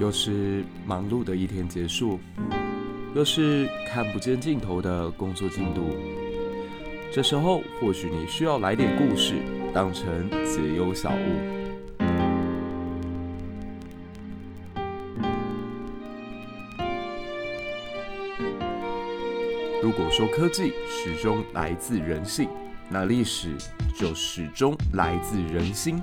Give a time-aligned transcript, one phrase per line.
[0.00, 2.20] 又是忙碌的一天结束，
[3.16, 5.96] 又是看不见尽头的工作进度。
[7.12, 9.34] 这时候，或许你需要来点故事，
[9.74, 11.14] 当成解忧小物。
[19.82, 22.48] 如果说科技始终来自人性，
[22.88, 23.56] 那历史
[23.96, 26.00] 就始终来自人心。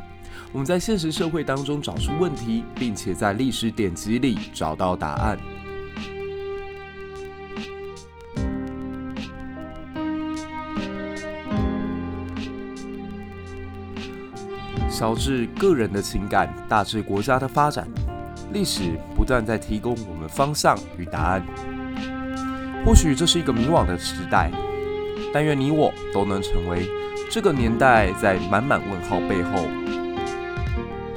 [0.52, 5.38] 我们在现实社会当中找出问题，并且在历史典籍里找到答案。
[14.90, 17.86] 小至个人的情感，大至国家的发展，
[18.54, 21.46] 历史不断在提供我们方向与答案。
[22.86, 24.50] 或许这是一个迷惘的时代，
[25.34, 26.88] 但愿你我都能成为
[27.30, 29.68] 这个年代在满满问号背后。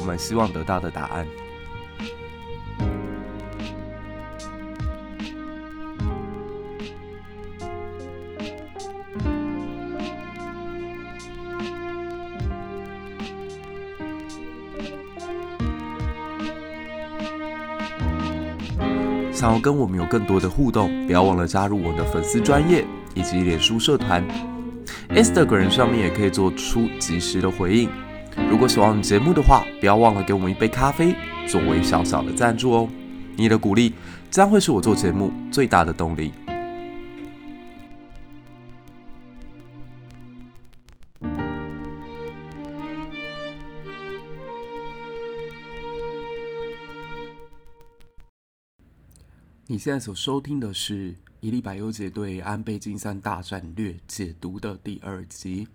[0.09, 1.27] 我们希望得到的答案。
[19.31, 24.27] 想要跟我们有更多的互动，不要忘了加入我的粉丝专业以及脸书社团
[25.11, 27.91] ，Instagram 上面也可以做出及时的回应。
[28.47, 31.15] 如果喜欢节目的话，不要忘了给我们一杯咖啡
[31.47, 32.89] 作为小小的赞助哦。
[33.37, 33.95] 你的鼓励
[34.31, 36.33] 将会是我做节目最大的动力。
[49.71, 55.69] 你现在所收听的是《一历百优解对安倍晋三大战略解读》的第二集。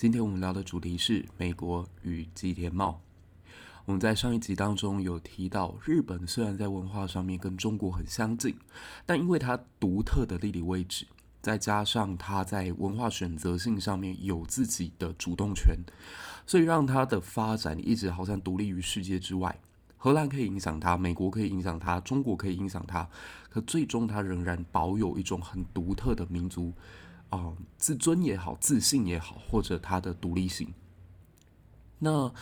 [0.00, 3.00] 今天我们聊的主题是美国与吉田茂。
[3.84, 8.56] 我们在上一集当中有提到，日本虽然在文化上面跟中国很相近，
[9.04, 11.04] 但因为它独特的地理位置，
[11.42, 15.76] 再加上它在文化选择性上面有自己的主动权，
[16.46, 19.58] 所以让它的发展一直好像独立于世界之外。
[19.96, 23.04] 荷兰可以影响它，美国可以影响它，中国可以影响它，
[23.50, 26.72] 可最终它仍然保有一种很独特的民族。
[27.30, 30.72] 啊、自尊也好，自信也好，或者他的独立性。
[31.98, 32.32] 那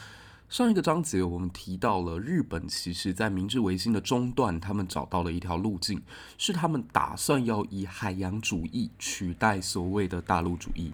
[0.49, 6.03] 上一个章节我们提到了日本，其实在明治维新的中段，他们找到了一条路径，
[6.39, 10.93] 是他们打算要以海洋主义取代所谓的大陆主义。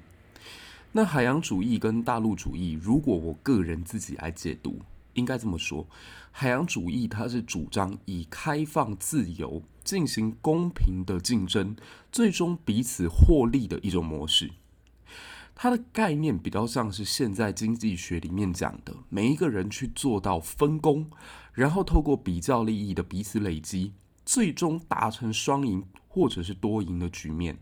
[0.92, 4.80] 那海洋主义跟大陆主义，如果我个人自己来解读，
[5.14, 5.86] 应该这么说：
[6.30, 9.62] 海洋主义它是主张以开放自由。
[9.84, 11.74] 进行公平的竞争，
[12.12, 14.52] 最终彼此获利的一种模式。
[15.56, 21.10] 它的概念比较像是现在经济学里面讲的，每一个人去做到分工，
[21.52, 23.92] 然后透过比较利益的彼此累积，
[24.24, 27.58] 最终达成双赢或者是多赢的局面。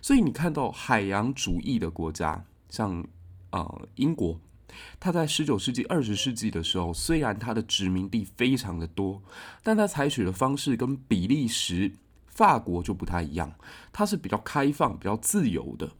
[0.00, 3.06] 所以你看到海洋主义的国家，像
[3.50, 4.40] 呃英国。
[5.00, 9.22] 他在十九世纪、二十世纪的时候，虽然他的殖民地非常的多，
[9.62, 11.92] 但他采取的方式跟比利时、
[12.26, 13.52] 法国就不太一样。
[13.92, 15.90] 他是比较开放、比较自由的。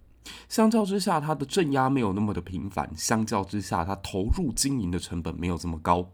[0.49, 6.13] 相较之下，他的镇压没有那么的频繁；相较之下，他投入经营的成本没有这么高。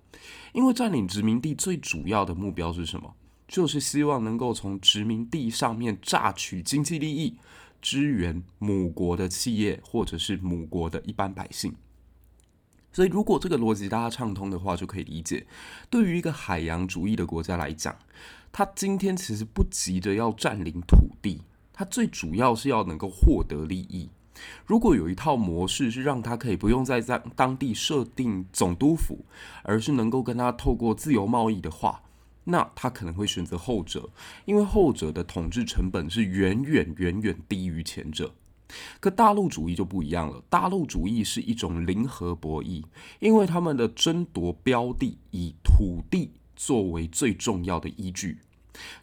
[0.53, 3.15] 因为占领殖民地最主要的目标是什么？
[3.47, 7.37] 就是希望能够从殖民地上面榨取经济利益，
[7.81, 11.75] 支援母国的企业或者是母国的一般百姓。
[12.99, 15.47] 所以，如果这个逻辑大家畅通的话，就可以理解，
[15.89, 17.95] 对于一个海洋主义的国家来讲，
[18.51, 21.43] 他今天其实不急着要占领土地，
[21.73, 24.09] 他最主要是要能够获得利益。
[24.67, 29.25] 如果有一套模式是让他可以不用在在当地设定总督府，
[29.63, 32.03] 而是能够跟他透过自由贸易的话，
[32.43, 34.11] 那他可能会选择后者，
[34.45, 38.35] 因为后者的统治成本是远远远远低于前者。
[39.01, 42.85] 可大陆主义就不一样了，大陆主义是一种零和博弈，
[43.19, 48.39] 因为他们的争夺标的以土地作为最重要的依据。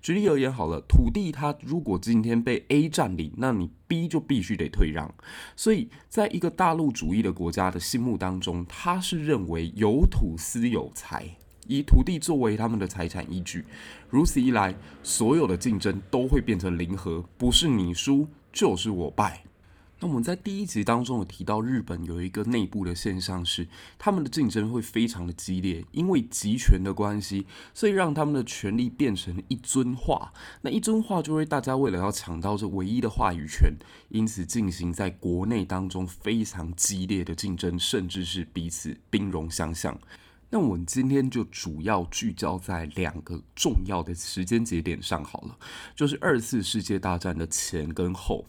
[0.01, 5.13] 举例而言，好了，土地它如果今天被 A 占领，那你 B 就必须得退让。
[5.55, 11.29] 所以，在一个大陆主义的国家的心目当中，他是认为有土私有财，
[11.67, 13.65] 以土地作为他们的财产依据。
[14.09, 14.73] 如此一来，
[15.03, 19.43] 所有的竞争都会变成零和，不是你输就是我败。
[20.05, 23.67] 那我们在第一集当中有提到，日本有一个内部的现象是，
[23.97, 30.31] 他们的竞争会非常的激烈，因为集权的关系，所以让他们的权力变成一尊化。
[30.61, 33.75] 那一尊化就会大家为了要抢到这唯一的话语权，
[34.09, 39.97] 因此进行在国内当中非常激烈的竞争，甚至是彼此兵戎相向。
[40.51, 45.57] 那我们今天就主要聚焦在两个重要的时间节点上好了，
[45.95, 48.45] 就是二次世界大战的前跟后。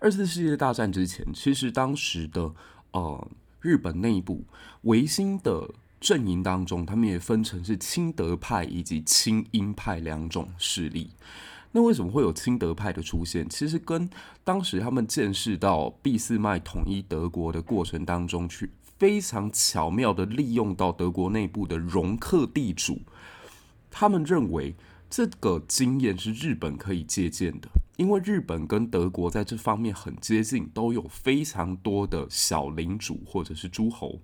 [0.00, 2.52] 二次世界大战之前，其实当时的
[2.92, 3.28] 呃
[3.60, 4.44] 日本内部
[4.82, 5.70] 维新的
[6.00, 11.10] 阵营当中，他们也分成是亲德派以及亲英派两种势力。
[11.72, 13.46] 那为什么会有亲德派的出现？
[13.48, 14.08] 其实跟
[14.42, 23.02] 当时他们见识到俾斯麦统一德国的过程当中，去非常巧妙地利用到德国内部的容克地主，
[23.90, 24.74] 他们认为
[25.10, 34.20] 这个经验是日本可以借鉴的，因为日本跟德国在这方面很接近，都有非常多的小领主或者是诸侯。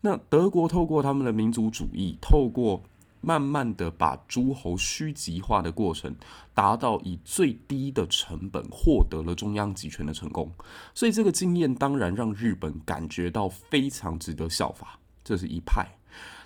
[0.00, 2.82] 那德国透过他们的民族主义，透过
[3.20, 6.14] 慢慢的把诸侯虚极化的过程，
[6.54, 10.52] 达到以最低的成本获得了中央集权的成功，
[10.94, 14.98] 所以这个经验当然让日本感觉到非常值得效法。
[15.24, 15.86] 这是一派，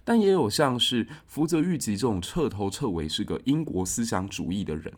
[0.02, 4.92] 但也有像是福泽谕吉这种彻头彻尾是个英国思想主义的人。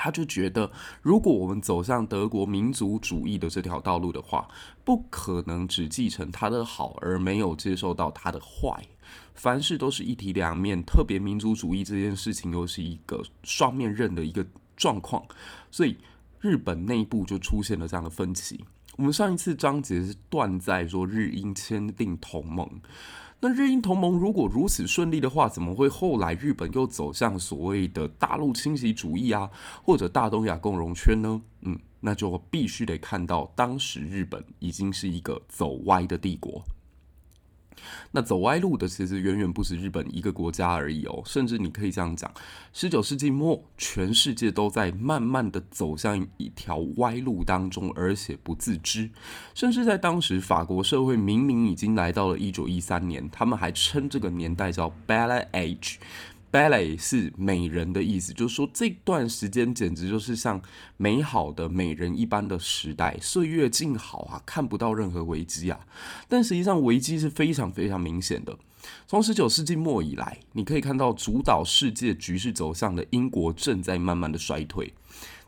[0.00, 0.70] 他就觉得，
[1.02, 4.48] 如果我们走向德国民族主义的这条道路的话，
[4.84, 8.80] 不可能只继承他的好而没有接受到他的坏，
[9.34, 10.80] 凡事都是一体两面。
[10.84, 14.46] 特别民族主义这件事情又是一个双面刃的一个
[14.76, 15.26] 状况，
[15.68, 15.96] 所以
[16.40, 18.64] 日本内部就出现了这样的分歧。
[18.98, 22.68] 我们上一次章节是断在说日英签订同盟。
[23.38, 29.48] 那日英同盟如果如此顺利的话，怎么会后来日本又走向所谓的大陆侵袭主义啊，
[29.84, 31.40] 或者大东亚共荣圈呢？
[31.60, 36.60] 嗯，那就必须得看到当时日本已经是一个走歪的帝国。
[38.12, 42.32] 那走歪路的其实远远不止日本一个国家而已哦，甚至你可以这样讲，
[42.72, 49.10] 十九世纪末，全世界都在慢慢的走向一条歪路当中，而且不自知。
[49.54, 55.96] 甚至在当时，法国社会明明已经来到了一九一三年，他们还称这个年代叫 b a l l e Age。
[56.50, 60.60] Ballet 是美人的意思，就是说这段时间简直就是像
[60.96, 65.78] 美好的美人一般的时代，岁月静好啊，看不到任何危机啊。
[66.28, 68.56] 但实际上危机是非常非常明显的。
[69.06, 74.94] 从十九世纪末以来，你可以看到主导世界局势走向的英国正在慢慢的衰退。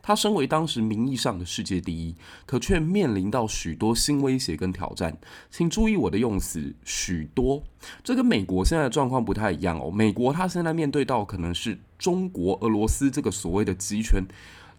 [0.01, 2.15] 他身为当时名义上的世界第一，
[2.45, 5.17] 可却面临到许多新威胁跟挑战。
[5.49, 7.63] 请注意我的用词，许多。
[8.03, 9.91] 这跟美国现在的状况不太一样哦。
[9.91, 14.23] 美国他现在面对到可能是中国、俄罗斯这个所谓的集权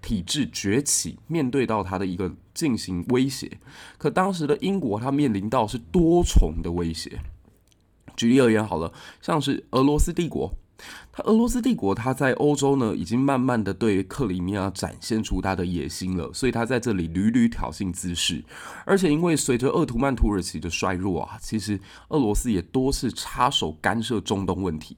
[0.00, 3.58] 体制崛起，面对到他的一个进行威胁。
[3.98, 7.20] 可当时的英国，他面临到是多重的威胁。
[8.16, 10.52] 举例而言，好了，像是俄罗斯帝国。
[11.12, 18.42] 他俄罗斯帝国，他在欧洲呢，已经慢慢的对克里米亚展现出他的野心了，所以他在这里屡屡挑衅滋事。
[18.86, 24.96] 而且因为随着鄂图曼土耳其的衰弱啊，其实俄罗斯也多次插手干涉中东问题。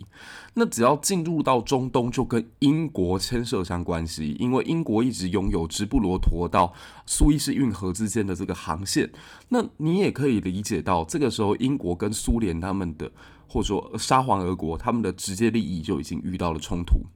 [0.54, 6.72] 那只要进入到中东，就跟英国牵涉上关系，因为英国一直拥有直布罗陀到
[7.06, 9.10] 苏伊士运河之间的这个航线。
[9.48, 13.10] 那你也可以理解到，这个时候英国跟苏联他们的。
[13.55, 17.06] 或者说沙皇俄国，他们的直接利益就已经遇到了冲突。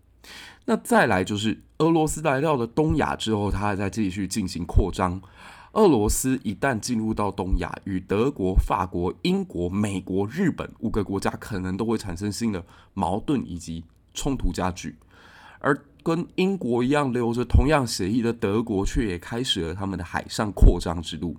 [0.66, 5.20] 那再来就是俄罗斯来到了东亚之后，他还在继续进行扩张。
[5.72, 12.64] 俄罗斯一旦进入到东亚，与德国、法国、英国、美国、日本五个国家可能都会产生新的
[12.94, 13.82] 矛盾以及
[14.14, 14.96] 冲突加剧。
[15.58, 21.36] 而跟英国一样留着同样协议的德国，却也开始了他们的海上扩张之路。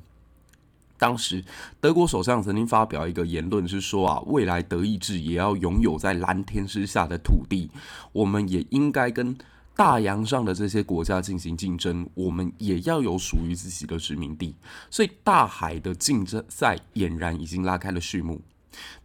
[1.00, 1.44] 当时，
[1.79, 7.72] 德国首相曾经发表一个言论，是说啊，未来德意志也要拥有在蓝天之下的土地，
[8.12, 9.36] 我们也应该跟
[9.75, 14.53] 大洋上的这些国家进行竞争，我们也要有属于自己的殖民地。
[14.91, 18.41] 所以，大海的竞争赛俨然已经拉开了序幕。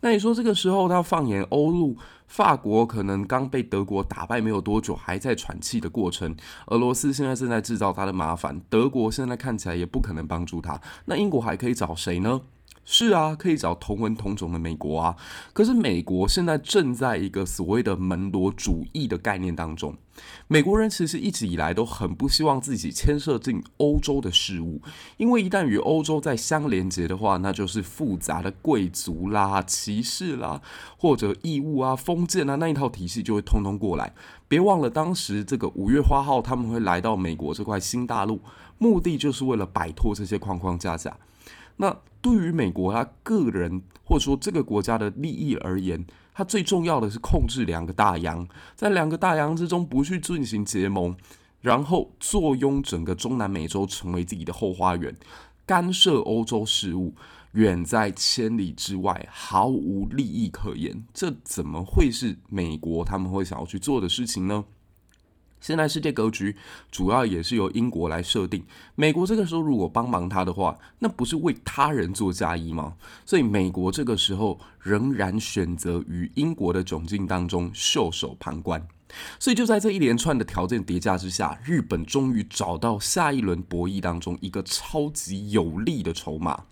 [0.01, 1.97] 那你说这个时候，他放眼欧陆，
[2.35, 6.35] 法国可能刚被德国打败没有多久，还在喘气的过程。
[6.67, 10.81] 俄罗斯现在正在制造他的麻烦，德国现在看起来也不可能帮助他。
[11.05, 12.41] 那英国还可以找谁呢？
[12.85, 15.17] 是啊，可以找同文同种的美国啊。
[15.53, 19.97] 可是美国现在正在一个所谓的门罗主义的概念当中。
[20.47, 24.81] 美国人其实一直以来都很不希望自己牵涉进欧洲的事务，
[25.17, 30.63] 因为一旦与欧洲再相连接的话，那就是复杂的贵族啦、骑士啦，
[30.97, 34.13] 或者义务啊、封建啊那一套体系就会通通过来。
[34.47, 38.39] 别忘了，当时这个五月花号他们会来到美国这块新大陆，
[38.79, 41.17] 目的就是为了摆脱这些框框架架。
[41.77, 46.03] 那对于美国他个人或者说这个国家的利益而言，
[46.33, 51.15] 他最重要的是控制两个大洋，在两个大洋之中不去进行结盟，
[51.61, 55.15] 然后坐拥整个中南美洲成为自己的后花园，
[55.67, 57.15] 干涉欧洲事务，
[57.53, 61.05] 远在千里之外，毫无利益可言。
[61.13, 64.65] 这怎么会是美国他们会想要去做的事情呢？
[65.65, 66.55] 现在世界格局
[66.91, 68.63] 主要也是由英国来设定，
[68.97, 72.97] 美国这个时候如果帮忙他的话，那不是为他人做嫁衣吗？
[73.25, 78.87] 所以美国这个时候仍然选择于英国的窘境当中袖手旁观。
[79.39, 86.65] 所以就在这一连串的条件叠加之下，日本终于找到下一轮博弈当中一个超级有利的筹码。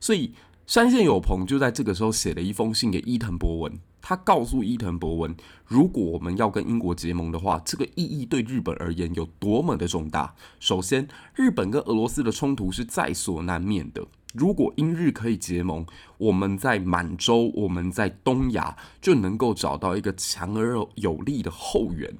[0.00, 0.32] 所以
[0.66, 3.78] 山县有朋就在这个时候写了一封信给伊藤博文。
[4.04, 5.34] 他告诉伊藤博文，
[5.66, 10.34] 如果我们要跟英国结盟的话，这个意义对日本而言有多么的重大。
[10.58, 14.04] 首先，日本跟俄罗斯的冲突是在所难免的。
[14.34, 15.86] 如果英日可以结盟，
[16.18, 22.12] 我们在满洲，我们在东亚就能够找到一个强而有力的后援。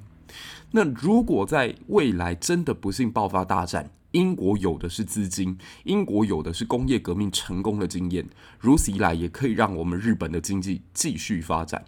[0.70, 8.26] 那如果在未来真的不幸爆发大战，英国有的是资金，英国有的是工业革命成功的经验，
[8.58, 11.84] 如此一来也可以让我们日本的经济继续发展，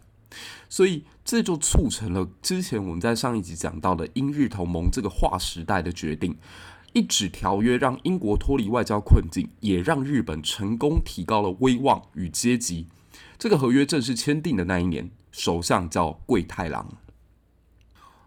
[0.68, 6.36] 所以这就促成了之前我们在上一集讲到的英日同盟这个划时代的决定。
[6.92, 12.86] 一纸条约让英国脱离外交困境，也让日本成功提高了威望与阶级。
[13.36, 16.86] 这个合约正式签订的那一年，首相叫桂太郎。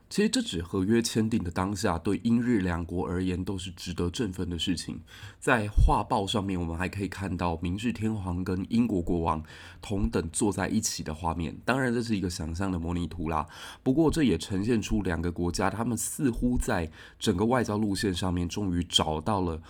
[0.09, 5.01] 其实这纸合约签订的当下，对英日两国而言都是值得振奋的事情。
[5.37, 9.43] 在画报上面，我们还可以看到明治天皇跟英国国王
[9.81, 11.55] 同等坐在一起的画面。
[11.65, 13.45] 当然，这是一个想象的模拟图啦。
[13.83, 19.61] 不过，这也呈现出两个国家，他们似乎在整个外交路线上面，终于找到了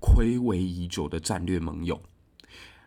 [0.00, 2.00] 睽违已久的战略盟友。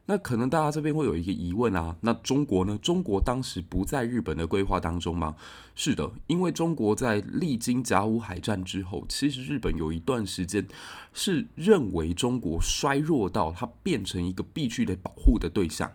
[0.06, 2.78] 那可能大家这边会有一个疑问啊，那中国呢？
[2.82, 5.34] 中国当时不在日本的规划当中吗？
[5.76, 10.68] 是的，因为中国在历经甲午海战之后，其实日本有一段时间
[11.14, 15.90] 是认为中国衰弱到它变成一个必须得保护的对象。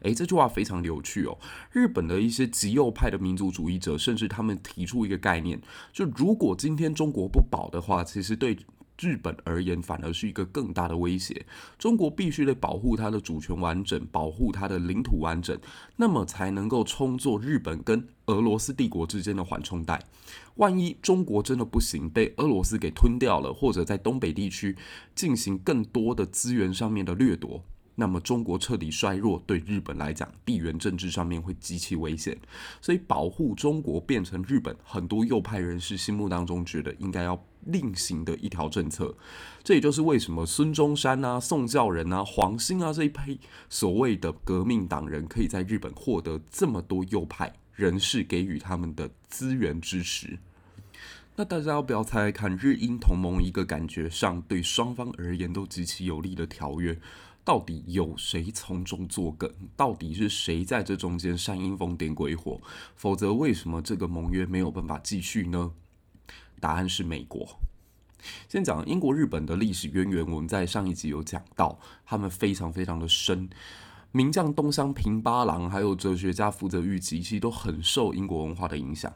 [0.00, 1.36] 诶，这句话非常有趣哦。
[1.72, 5.60] 日本的一些极右派的民族主义者，甚至他们提出一个概念，
[5.92, 8.56] 就如果今天中国不保的话，其实对。
[9.00, 11.44] 日本而言，反而是一个更大的威胁。
[11.78, 15.58] 中国必须得保护它的主权完整，保护它的领土完整，
[15.96, 20.00] 那么才能够充作日本跟俄罗斯帝国之间的缓冲带。
[20.56, 24.76] 万一中国真的不行，被俄罗斯给吞掉了，或者在东北地区
[25.14, 27.64] 进行更多的资源上面的掠夺。
[27.96, 32.38] 那么中国彻底衰弱，对日本来讲，地缘政治上面会极其危险。
[32.80, 39.14] 所以保护中国变成日本很多右派人士心目当中觉得应该要另行的一条政策。
[39.62, 50.38] 这也就是为什么孙中山啊、宋教仁啊、黄兴啊这一批所谓的革命党人可以在日本获得这么多右派人士给予他们的资源支持。
[51.36, 56.98] 那大家要不要猜猜看，日英同盟一个感觉上对双方而言都极其有利的条约？
[57.42, 59.50] 到底有谁从中作梗？
[59.74, 62.60] 到底是谁在这中间煽阴风点鬼火？
[62.94, 65.72] 否则，为什么这个盟约没有办法继续呢？
[66.60, 67.58] 答案是美国。
[68.48, 73.48] 先讲英国、日本的历史渊源，我们在上一集有讲到，他们非常非常的深。
[74.12, 79.10] 名将东乡平八郎，还有哲学家福泽谕吉，其实都很受英国文化的影响。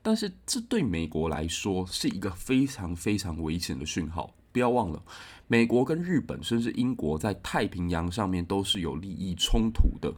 [0.00, 4.32] 但是，这对美国来说是一个非常非常危险的讯号。
[4.50, 5.02] 不要忘了，
[5.46, 10.12] 美国跟日本甚至英国在太平洋上面都是有利益冲突的，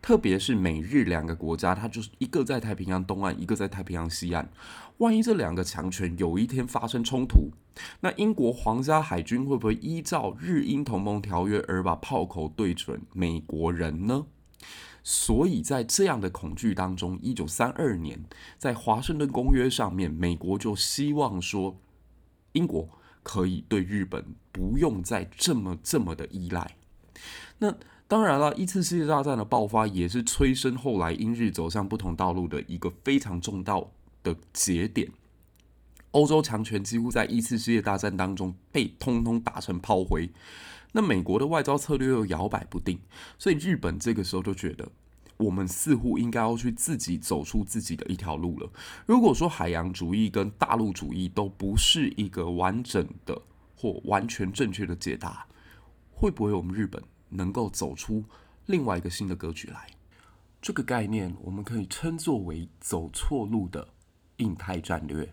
[0.00, 4.48] 特别是美日两个国家，它就是一个在太平洋东岸，一个在太平洋西岸。
[5.00, 7.50] 万一这两个强权有一天发生冲突，
[8.00, 14.26] 那英国皇家海军会不会依照日英同盟条约而把炮口对准美国人呢？
[15.02, 18.24] 所以在这样的恐惧当中，一九三二年
[18.58, 21.80] 在华盛顿公约上面，美国就希望说
[22.52, 22.88] 英国。
[23.22, 26.74] 可以对日本不用再这么这么的依赖。
[27.58, 27.74] 那
[28.08, 33.92] 当然了，一次世界大战的爆发也是催生后来英日走向不同道路的一个非常重要
[34.22, 35.10] 的节点。
[36.10, 40.30] 欧洲强权几乎在一次世界大战当中被通通打成炮灰。
[40.92, 42.98] 那美国的外交策略又摇摆不定，
[43.38, 44.88] 所以日本这个时候就觉得。
[45.36, 48.70] 我们似乎应该要去自己走出自己的一条路了。
[49.06, 53.40] 如果说海洋主义跟大陆主义都不是一个完整的
[53.74, 55.46] 或完全正确的解答，
[56.12, 58.22] 会不会我们日本能够走出
[58.66, 59.86] 另外一个新的格局来？
[60.60, 63.88] 这个概念我们可以称作为走错路的
[64.40, 65.32] 印太战略。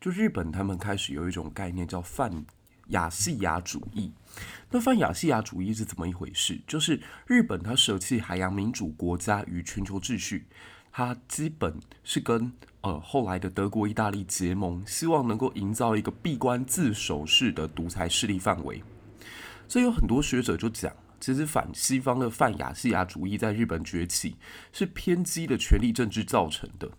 [0.00, 2.46] 就日本他们开始有一种概念叫泛
[2.90, 4.12] 亚细亚主义，
[4.70, 6.60] 那泛亚细亚主义是怎么一回事？
[6.66, 10.46] 就是日本它舍弃海洋民主国家与全球秩序，
[10.92, 18.82] 它基本是跟呃后来的德国、意大利结盟，希望能够营造一个闭关自守式的独裁势力范围。
[19.66, 24.36] 所以有很多学者就讲，其实反西方的泛亚细亚主义在日本崛起，
[24.72, 26.90] 是偏激的权力政治造成的。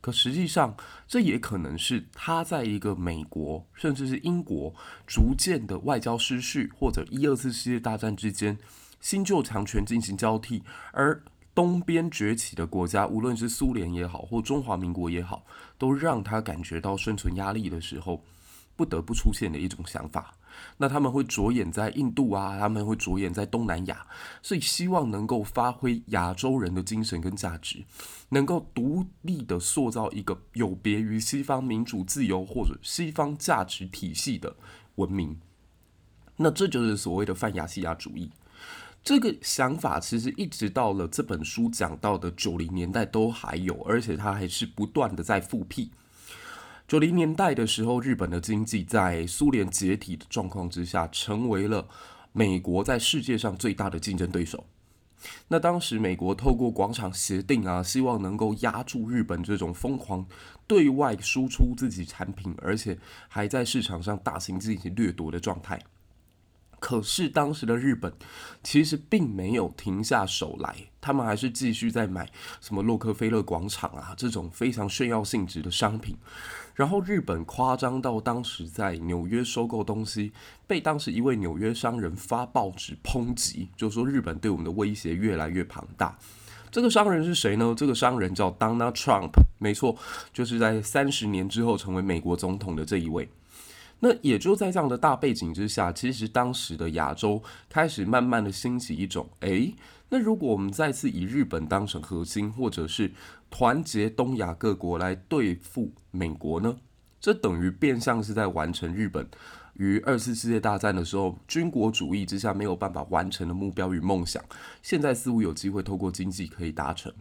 [0.00, 0.74] 可实际上，
[1.06, 4.74] 这也可能是他在一个美国甚至是英国
[5.06, 8.58] 逐渐的外交失序，或者一二次世界大战之间
[9.00, 11.22] 新旧强权进行交替，而
[11.54, 15.44] 东边崛起的国家，无论是苏联也好，或中华民国也好，
[15.76, 18.24] 都让他感觉到生存压力的时候，
[18.76, 20.34] 不得不出现的一种想法。
[20.78, 24.06] 那他们会着眼在印度啊，他们会着眼在东南亚，
[24.42, 27.84] 所以希望能够发挥亚洲人的精神跟价值，
[28.30, 34.56] 能够独立的塑造一个有别于西方民主自由或者西方价值体系的
[34.96, 35.38] 文明。
[36.36, 38.30] 那这就是所谓的泛亚细亚主义。
[39.02, 45.90] 这个想法其实一直到了这本书讲到的九零年代都还有，而且它还是不断的在复辟。
[46.90, 51.86] 九零年代的时候，日本的经济在苏联解体的状况之下，成为了
[52.32, 54.66] 美国在世界上最大的竞争对手。
[55.46, 60.26] 那当时美国透过广场协定啊，希望能够压住日本这种疯狂
[60.66, 65.80] 对外输出自己产品，而且还在市场上大型进行掠夺的状态。
[66.80, 68.10] 可是当时的日本
[68.62, 72.28] 其实并没有停下手来，他们还是继续在买
[72.60, 76.16] 什么洛克菲勒广场啊这种非常炫耀性质的商品。
[76.80, 80.32] 然后日本夸张到当时在纽约收购东西，
[80.66, 86.16] 被当时一位纽约商人发报纸抨击，就说日本对我们的威胁越来越庞大。
[86.70, 87.74] 这个商人是谁呢？
[87.76, 89.94] 这个商人叫 Donald Trump，没错，
[90.32, 93.28] 就是在三十年之后成为美国总统的这一位。
[93.98, 99.74] 那也就在这样的大背景之下，其实当时的亚洲开始慢慢的兴起一种，诶，
[100.08, 103.12] 那如果我们再次以日本当成核心，或者是
[103.50, 106.76] 团结东亚各国来对付美国呢？
[107.20, 109.28] 这等于变相是在完成日本
[109.74, 114.42] 于二次世界大战的时候军国主义之下没有办法完成的目标与梦想，
[114.82, 117.12] 现在似乎有机会透过经济可以达成。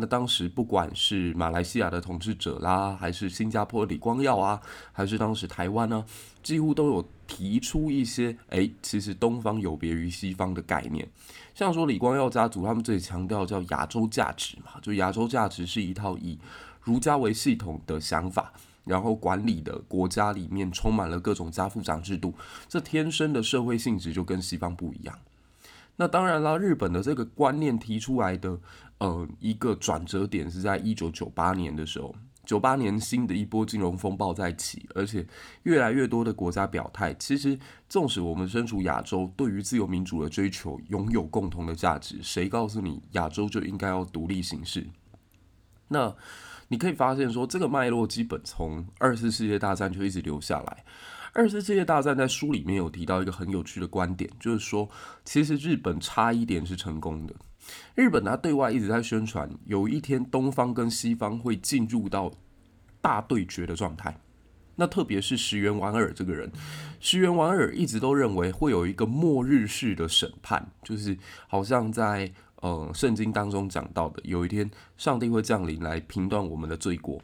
[0.00, 4.60] 那当时不管是马来西亚的统治者啦，还是新加坡李光耀啊，
[4.92, 6.04] 还是当时台湾呢，
[6.40, 11.08] 几乎都有提出一些，诶，其实东方有别于西方的概念。
[11.52, 16.38] 像说李光耀家族，他们这里强调叫亚洲价值嘛，就亚洲价值是一套以
[16.80, 18.52] 儒家为系统的想法，
[18.84, 22.32] 然后管理的国家里面充满了各种家父长制度，
[22.68, 25.18] 这天生的社会性质就跟西方不一样。
[26.00, 28.56] 那当然啦，日本的这个观念提出来的，
[28.98, 35.26] 呃，一个转折点是在一九九八年的时候，九八年新的一波金融风暴在起，而且
[35.64, 37.58] 越来越多的国家表态，其实
[37.88, 44.86] 纵使我们身处亚洲，对于自由民主的追求拥有共同的价值，谁告诉你亚洲就应该要独立行事？
[45.88, 46.14] 那
[46.68, 50.84] 你可以发现说，这个脉络基本从二次世界大战就一直留下来。
[51.32, 54.88] 二次世界大战在书里面有提到一个很有趣的观点，就是说，
[55.24, 57.34] 其实日本差一点是成功的。
[57.94, 62.32] 日本它对外一直在宣传，有一天东方跟西方会进入到
[63.00, 64.18] 大对决的状态。
[64.76, 66.50] 那特别是石原莞尔这个人，
[67.00, 77.20] 石原莞尔一直都认为会有一个末日式的审判，就是好像在呃圣经当中讲到的，有一天上帝会降临来评断我们的罪过。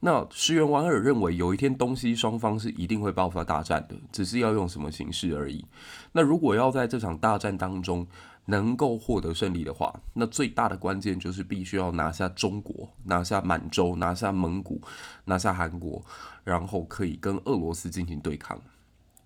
[0.00, 5.64] 那石原莞尔认为，有一天东西双方是一定会爆发大战的，只是要用什么形式而已。
[6.12, 8.06] 那如果要在这场大战当中
[8.46, 14.80] 能够获得胜利的话，那最大的关键就是必须要拿下中国、拿下满洲、拿下蒙古、
[15.26, 16.02] 拿下韩国，
[16.44, 18.58] 然后可以跟俄罗斯进行对抗。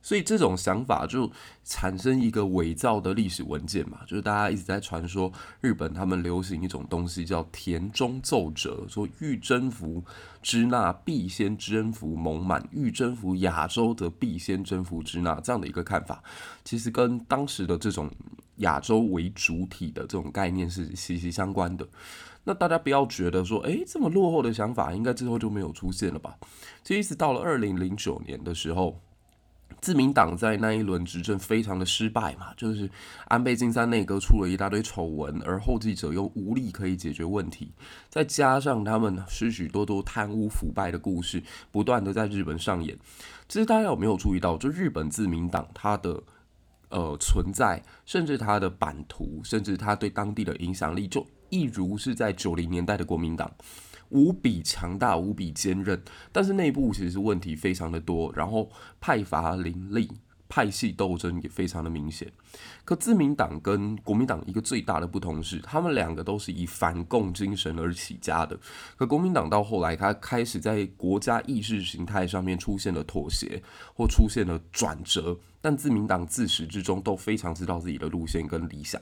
[0.05, 1.33] 所以这种想法就
[1.65, 10.05] 产生一个伪造的历史文件嘛，就是大家一直在传说日本他们流行一种东西叫田中奏折，说欲征服
[10.43, 16.23] 支那必先征服蒙满，欲征服亚洲则必先征服支那这样的一个看法，
[16.63, 18.11] 其实跟当时的这种
[18.57, 21.89] 亚洲为主体的这种概念是息息相关的。
[22.45, 26.37] 那大家不要觉得说，诶，这么落后的想法应该之后就没有出现了吧？
[26.83, 29.01] 其实一直到了二零零九年的时候。
[29.85, 32.89] 自民党在那一轮执政非常的失败嘛，就是
[33.27, 37.71] 安倍晋三内阁出了一大堆丑闻，而后继者又无力可以解决问题，
[38.09, 42.99] 再加上他们许许多多贪污腐败的故事不断的在日本上演。
[43.47, 46.23] 其实大家有没有注意到，就日本自民党它的
[46.89, 53.51] 呃存在，甚至它的版图，甚至它对当地的影响力，就一如是在九零年代的国民党。
[54.11, 60.11] 无比强大，无比坚韧，但是内部其实问题非常的多，然后派阀林立，
[60.49, 62.31] 派系斗争也非常的明显。
[62.85, 68.57] 可自民党跟国民党一个最大的不同是，他们两个都是以反共精神而起家的。
[68.97, 73.61] 可国民党到后来，他开始在国家意识形态上面出现了妥协
[73.97, 79.01] 或出现了转折，但自民党自始至终都非常知道自己的路线跟理想。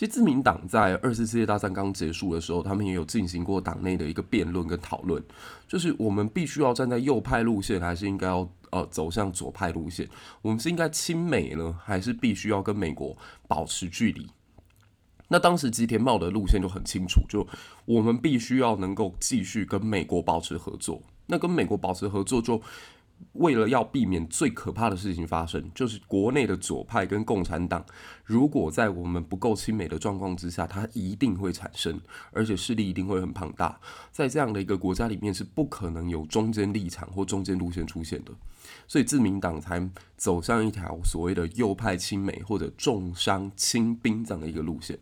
[0.00, 5.22] 其实自民党在二次世界大战刚结束的时候，他们也有进行过党内的一个辩论跟讨论，
[5.68, 10.08] 就是我们必须要站在右派路线，还是应该要呃走向左派路线？
[10.40, 13.14] 我们是应该亲美呢，还是必须要跟美国
[13.46, 14.26] 保持距离？
[15.28, 17.46] 那当时吉田茂的路线就很清楚，就
[17.84, 21.02] 我们必须要能够继续跟美国保持合作。
[21.26, 22.62] 那跟美国保持合作就。
[23.32, 27.84] 为了要避免最可怕的事情发生，就是国内的左派跟共产党，
[28.24, 32.00] 如果在我们不够亲美的状况之下，它一定会产生，
[32.32, 33.80] 而且势力一定会很庞大。
[34.10, 38.32] 在这样的一个国家里面，是不可能有中间立场或中间路线出现的，
[38.86, 44.98] 所以自民党才走上一条所谓的右派亲美或者重商轻兵这样的一个路线。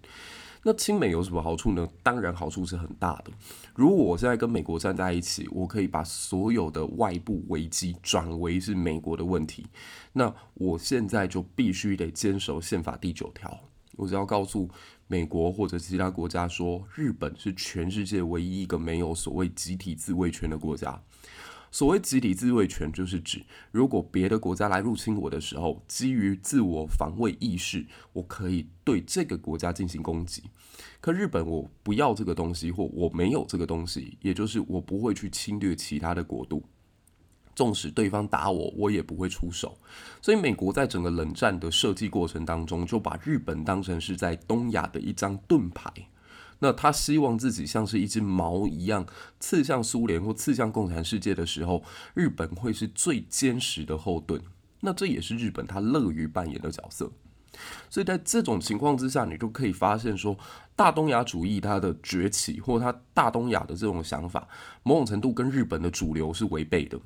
[0.62, 1.88] 那亲美有什么好处呢？
[2.02, 3.30] 当然好处是很大的。
[3.74, 9.66] 如果我现在跟美国站在一起，我可以把所有的外部危机转为是美国的问题。
[10.12, 13.58] 那我现在就必须得坚守宪法第九条。
[13.96, 14.68] 我只要告诉
[15.08, 21.00] 美国或者其他国家说，日本是全世界唯一一个没有所谓集体自卫权的国家。
[21.70, 30.44] 所谓集体自卫权，就是指如果别的国家来入侵我的时候，基于自我防卫意识，我可以对这个国家进行攻击。
[31.00, 36.62] 可日本我不要这个东西，或我没有这个东西，也就是我不会去侵略其他的国度。
[37.54, 39.76] 纵使对方打我，我也不会出手。
[40.22, 45.92] 所以美国在整个冷战的设计过程当中，就把日本当成是在东亚的一张盾牌。
[46.60, 49.06] 那他希望自己像是一只矛一样
[49.38, 54.42] 刺向苏联或刺向共产世界的时候，日本会是最坚实的后盾。
[54.80, 57.10] 那这也是日本他乐于扮演的角色。
[57.88, 60.36] 所以在这种情况之下，你就可以发现说，
[60.76, 64.46] 大东亚主义它的崛起，或它大东亚的这种想法，
[64.82, 67.00] 某种程度跟日本的主流是违背的。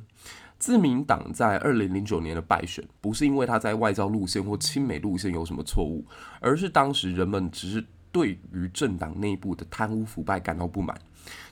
[0.58, 6.04] 自民党在二零零九年的败选，不是因为他在外交路线或亲美路线有什么错误，
[6.40, 7.84] 而是当时人们只是。
[8.12, 10.96] 对于政党内部的贪污腐败感到不满，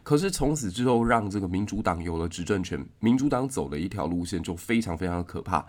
[0.02, 2.86] 可是从此之后，让这个民主党有了执政权。
[3.00, 5.66] 民主党走的一条路线就非常非常的可怕，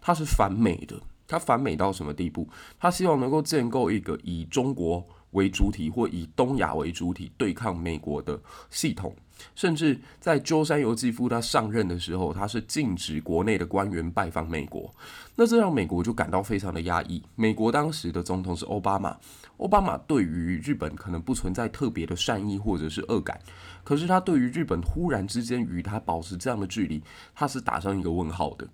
[0.00, 1.00] 它是反美的。
[1.26, 2.46] 它反美到什么地步？
[2.78, 9.16] 它希望能够建构一个以中国为主体或以东亚为主体对抗美国的系统。
[9.54, 14.92] 甚至在鸠山由纪夫他上任的时候，他是禁止国内的官员拜访美国，
[15.36, 17.22] 那这让美国就感到非常的压抑。
[17.34, 19.16] 美国当时的总统是奥巴马，
[19.58, 23.38] 奥巴马对于日本可能不存在特别的善意或者是恶感，
[23.82, 27.02] 可是他对于日本忽然之间与他保持这样的距离，
[27.34, 28.66] 他是打上一个问号的。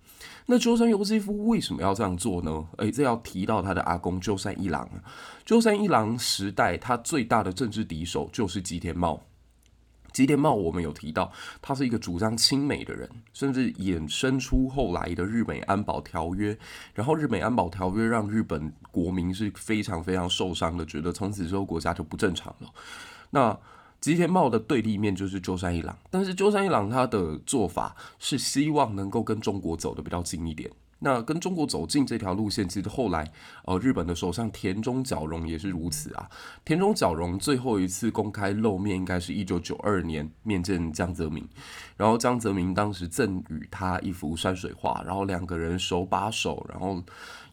[0.46, 2.64] 那鸠山由纪夫为什么要这样做呢？
[2.78, 4.88] 诶，这要提到他的阿公鸠山一郎。
[5.44, 9.20] 鸠山一郎时代，他最大的政治敌手就是吉田茂。
[10.12, 11.30] 吉田茂，我们有提到，
[11.62, 16.56] 他是一个主张亲美的人，甚至衍生出后来的日美安保条约。
[16.94, 22.68] 然后，日美安保条约让日本国民是非常非常受伤的，觉得从此之后国家就不正常了。
[23.30, 23.58] 那
[24.00, 30.70] 吉田茂的对立面就是鸠山一郎，但是鸠山一郎他的做法是希望能够跟中国走得比较近一点。
[31.02, 33.32] 那跟中国走近这条路线，其实后来，
[33.64, 36.28] 呃，日本的首相田中角荣也是如此啊。
[36.62, 41.42] 田中角荣最后一次公开露面，应该是一九九二年面见江泽民，
[41.96, 47.02] 然后江泽民当时赠予他一幅山水画，然后两个人手把手，然后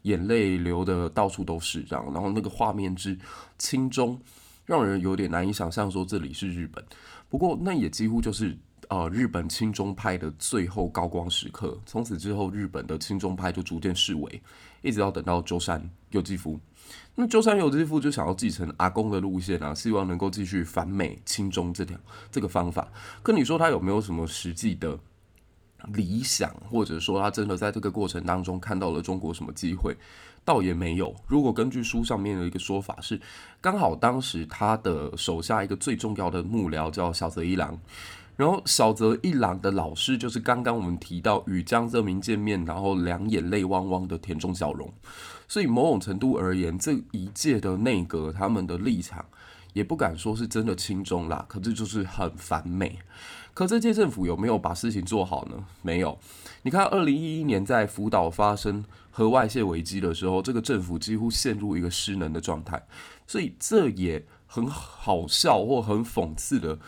[0.02, 3.18] 眼泪流得到处都是，这样，然后那个画面之
[3.56, 4.20] 亲中，
[4.66, 6.84] 让人有点难以想象说这里是日本。
[7.30, 8.58] 不过那也几乎就是。
[8.88, 14.42] 呃，日本亲中派的最后高光时刻，从此之后，日本的亲中派就逐渐式微，
[14.80, 16.58] 一直要等到鸠山由纪夫。
[17.14, 21.98] 那鸠山由纪夫就想要继承阿公的路线啊，希望能够继续反美亲中这条
[22.30, 22.88] 这个方法。
[23.22, 24.98] 可你说他有没有什么实际的
[25.88, 29.94] 理想，或者说他真的在这个过程当中看到了中国什么机会？
[30.46, 31.14] 倒也没有。
[31.26, 33.20] 如果根据书上面的一个说法是，
[33.60, 37.78] 刚好当时他的手下一个最重要的幕僚叫小泽一郎。
[38.38, 44.88] 然后小泽一郎的老师就是刚刚我们提到与江泽民见面，然后两眼泪汪汪的田中角荣。
[45.48, 49.24] 所以某种程度而言，这一届的内阁他们的立场
[49.72, 53.00] 也不敢说是真的亲中啦，可是就是很反美。
[53.52, 55.64] 可这届政府有没有把事情做好呢？
[55.82, 56.16] 没有。
[56.62, 62.80] 你看，二零一一年在福岛发生核外泄危机的时候，这个政府几乎陷入一个失能的状态。
[63.26, 66.78] 所以这也很好笑或很讽刺的。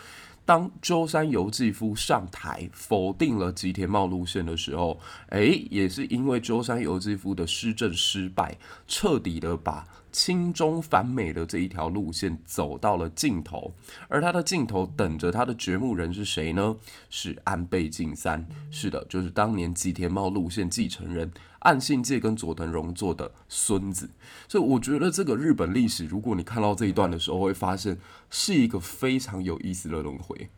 [0.44, 4.98] 当舟山由纪夫上台否定了吉田茂路线的时候，
[5.28, 13.72] 哎，也是因为舟山由纪夫的施政失败，彻底的把亲中反美的这一条路线走到了尽头。
[14.08, 16.76] 而他的尽头等着他的掘墓人是谁呢？
[17.08, 18.46] 是安倍晋三。
[18.70, 24.08] 是的，就是当年吉田茂路线继承人岸信介跟佐藤荣作的孙子。
[24.48, 27.98] 所以我觉得这个日本历史，如果你看到这一段的时候，会发现
[28.30, 30.48] 是一个非常有意思的轮回。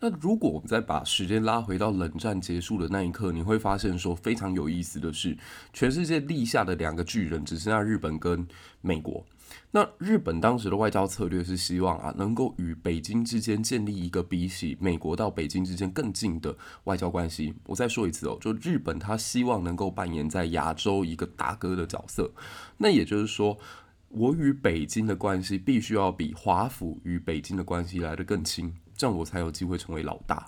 [0.00, 5.36] 那如果我们再把时间拉回到冷战结束的那一刻，你会发现说非常有意思的是，
[5.72, 8.46] 全世界立下的两个巨人只剩下日本跟
[8.80, 9.24] 美国。
[9.72, 17.54] 那日本当时的外交策略是希望啊，能够与北京之间建立一个比起美国到北京之间更近的外交关系。
[17.66, 22.32] 我再说一次哦，就日本他希望能够扮演在亚洲一个大哥的角色。
[22.78, 23.58] 那也就是说，
[24.08, 28.72] 我与北京的关系必须要比华府与北京的关系来得更亲。
[29.00, 30.46] 这样我才有机会成为老大。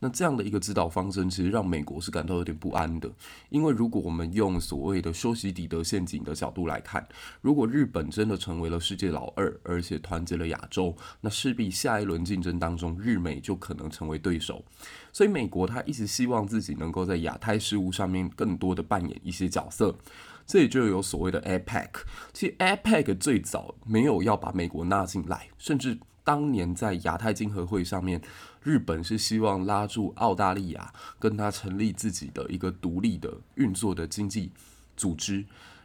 [0.00, 3.08] 那这样的一个指导方针，其实让美国是感到有点不安的。
[3.50, 7.06] 因为如果我们用所谓的修昔底德陷阱的角度来看，
[7.40, 14.64] 如果日本真的成为了世界老二，而且团结了亚洲，那势必下一轮竞争当中，日美就可能成为对手。
[15.12, 19.96] 所以美国他一直希望自己能够在亚太事务上面更多的扮演一些角色。
[20.44, 21.90] 这里就有所谓的 APEC。
[22.32, 25.96] 其实 APEC 最早没有要把美国纳进来，甚至。
[26.24, 28.20] 当年在亚太经合会上面，
[28.62, 34.50] 日本是希望拉住澳大利亚，跟他成立自己的一个独立的运作的经济
[34.96, 35.44] 组织。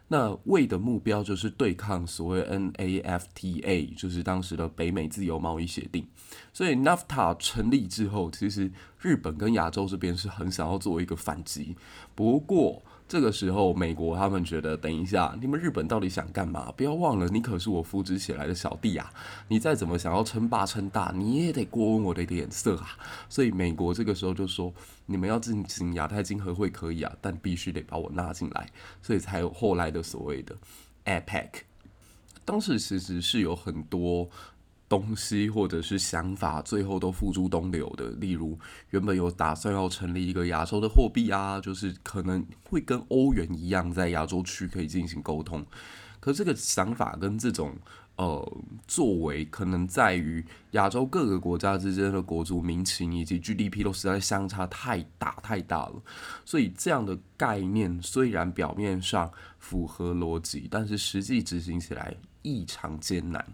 [0.10, 6.08] 那为的目标就是对抗所谓 NAFTA，就是当时的北美自由贸易协定。
[6.54, 8.72] 所以 NAFTA 成立之后，其实
[9.02, 11.76] 日本跟亚洲这边是很想要做一个反击。
[12.16, 16.70] 不过，这个时候，美国他们觉得，等一下，你们日本到底想干嘛？
[16.76, 19.10] 不要忘了，你可是我扶植起来的小弟啊！
[19.48, 22.98] 你再怎么想要称霸称大，你也得过问我的脸色啊！
[23.30, 24.74] 所以，美国这个时候就说，
[25.06, 28.70] 你们要进行亚太经合会可以啊，但必须得把我纳进来，
[29.02, 30.54] 所以才有后来的所谓的
[31.06, 31.48] APEC。
[32.44, 34.30] 当时其实是有很多。
[34.90, 38.10] 东西或者是想法，最后都付诸东流的。
[38.12, 38.58] 例如，
[38.92, 45.66] 原本有打算要成立一个亚洲的货币啊，就是可能会跟欧元一样，在亚洲区可以进行沟通。
[46.20, 47.76] 可这个想法跟这种
[48.16, 56.02] 呃作为，可能在于亚洲各个国家之间的国族民情以及 GDP 都实在相差太大太大了。
[56.44, 63.46] 所以这样的概念虽然表面上符合逻辑，但是实际执行起来异常艰难。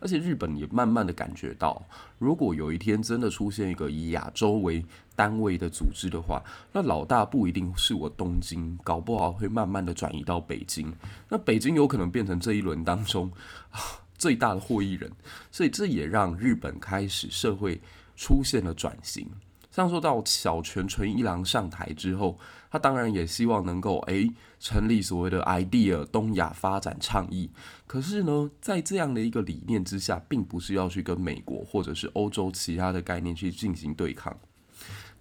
[0.00, 1.82] 而且日本也慢慢的感觉到，
[2.18, 10.92] 如果有一天真的出现一个以亚洲为单位的组织的话，那老大不一定是我东京，搞不好会慢慢的转移到北京，
[11.28, 13.30] 那北京有可能变成这一轮当中
[14.16, 15.10] 最大的获益人，
[15.50, 17.80] 所以这也让日本开始社会
[18.16, 19.26] 出现了转型。
[19.70, 22.38] 像说到小泉纯一郎上台之后，
[22.70, 27.50] 他当然也希望能够诶成立所谓的 IDEA 东亚发展倡议。
[27.86, 34.36] 可是呢，在这样的一个理念之下，并不是要去跟美国或者是欧洲其他的概念去进行对抗。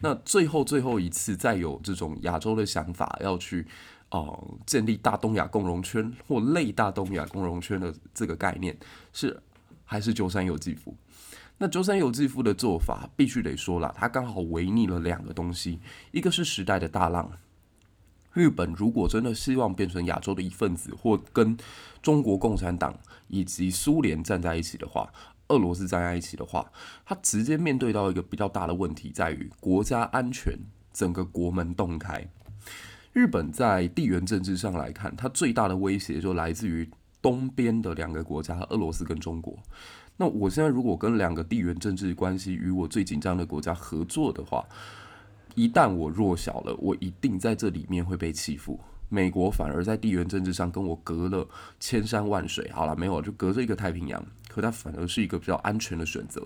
[0.01, 3.67] 那最后最后一次再有这种亚洲的想法要去
[4.09, 8.75] 呃建立大东亚共荣圈或类大东亚共荣圈的这个概念，
[9.13, 9.41] 是
[9.85, 10.95] 还是鸠山由纪夫。
[11.61, 15.79] 那鸠山由纪夫的做法必须得说了，他刚好违逆了两个东西，
[16.11, 17.29] 一个是时代的大浪。
[18.31, 21.57] 日本如果真的希望变成亚洲的一份子，或跟
[22.01, 25.11] 中国共产党以及苏联站在一起的话，
[25.49, 26.71] 俄罗斯站在一起的话，
[27.03, 30.57] 他直接面对到一个比较大的问题，在于国家安全，
[30.93, 32.25] 整个国门洞开。
[33.11, 36.89] 日本在地缘政治上来看，它最大的威胁就来自于
[37.21, 39.57] 东边的两个国家，俄罗斯跟中国。
[40.21, 44.65] 那我现在如果跟两个地缘政治关系与我最紧张的国家合作的话，
[45.55, 48.77] 一旦我弱小了，我一定在这里面会被欺负。
[49.07, 51.47] 美国反而在地缘政治上跟我隔了
[51.79, 56.45] 千山万水，好了，没有，就隔着一个太平洋，可它反而是一个比较安全的选择。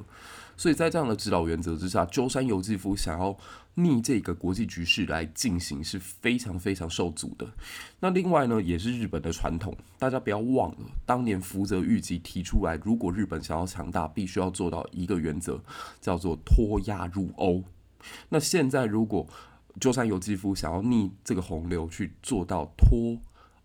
[0.55, 3.35] 所以在这样的指导原则之下，鸠山由纪夫想要
[3.73, 7.47] 逆这个国际局势来进行是非常非常受阻的。
[7.99, 15.59] 那另外呢，也是日本的传统，大家不要忘了，当年福泽谕吉提出来，如果日本想要强大，必须要做到一个原则，
[15.99, 17.63] 叫做脱亚入欧。
[18.29, 19.27] 那现在如果
[19.79, 23.17] 鸠山由纪夫想要逆这个洪流去做到脱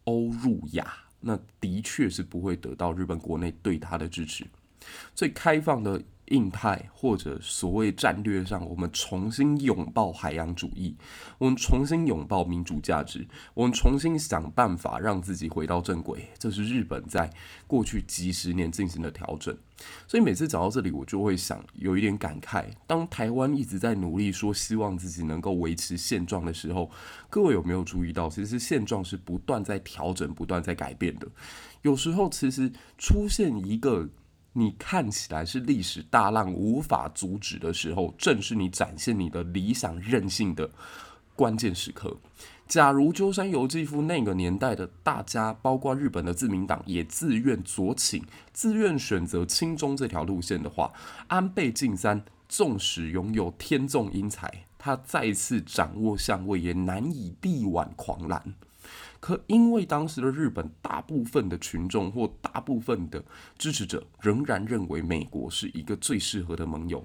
[0.04, 4.46] 欧入亚，那的确是不会得到日本国内对他的支持。
[5.14, 6.02] 最开放的。
[6.30, 10.96] 印太或者所谓战略上，我们重新拥抱海洋主义，
[11.38, 16.28] 我们重新拥抱民主价值，我们重新想办法让自己回到正轨。
[16.38, 17.30] 这是日本在
[17.66, 19.56] 过去几十年进行的调整。
[20.08, 26.90] 所以每次讲到这里，我就会想有一点感慨：当台湾一直在努力说希望自己能够维持现状的时候，
[27.30, 31.28] 各位有没有注意到，其实现状是不断在调整、不断在改变的。
[31.82, 34.08] 有时候，其实出现一个
[34.58, 40.68] 你看起来是历史大浪无法阻止的时候，正是你展现你的理想韧性的
[41.36, 42.16] 关键时刻。
[42.66, 50.92] 假如鸠山由纪夫那个年代的大家，包括日本的自民党，也自愿左倾、自愿选择亲中这条路线的话，
[51.28, 58.54] 安倍晋三纵使拥有天纵英才，他再次掌握相位也难以力挽狂澜。
[59.20, 63.22] 可因为当时的日本大部分的群众或大部分的
[63.58, 67.04] 支持者仍然认为美国是一个最适合的盟友，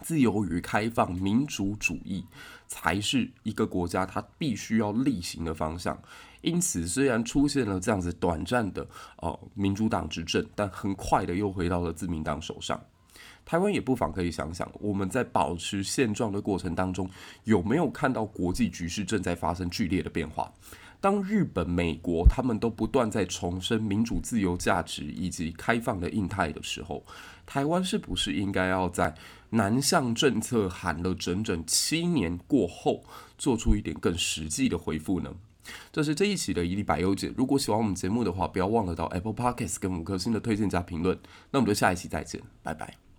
[0.00, 2.24] 自由与开放、民主主义
[2.66, 6.00] 才是一个国家它必须要力行的方向。
[6.40, 8.86] 因此，虽然出现了这样子短暂的
[9.18, 12.82] 哦民主党执政，但很快的又回到了自民党手上。
[13.44, 17.10] 台湾也不妨可以想想，我们在保持现状的过程当中，
[17.44, 20.50] 有没有看到国际局势正在发生剧烈的变化？
[21.00, 27.04] 当日本、美国他们都不断在重申民主、自由价值以及开放的印太的时候，
[27.46, 29.14] 台湾是不是应该要在
[29.50, 33.02] 南向政策喊了整整七年过后，
[33.38, 35.34] 做出一点更实际的回复呢？
[35.92, 37.32] 这是这一期的一历百忧解。
[37.36, 41.18] 如果喜欢我们节目的话，不要忘了到 Apple Podcast 跟五颗星的推荐加评论。
[41.50, 43.09] 那我们就下一期再见，拜拜。